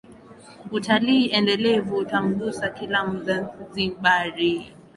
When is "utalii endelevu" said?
0.71-1.97